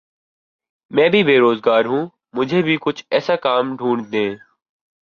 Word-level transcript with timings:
میں 0.91 1.07
بھی 1.09 1.23
بے 1.23 1.37
روزگار 1.39 1.85
ہوں 1.85 2.07
مجھے 2.33 2.61
بھی 2.61 2.77
کچھ 2.81 3.03
ایسا 3.11 3.35
کام 3.43 3.75
ڈھونڈ 3.75 4.11
دیں 4.11 4.29